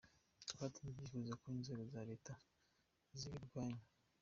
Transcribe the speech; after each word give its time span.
Twatanze 0.51 0.95
ibyifuzo 1.03 1.31
ko 1.41 1.45
inzego 1.55 1.83
za 1.93 2.01
Leta 2.09 2.33
zibirwanya. 3.17 3.81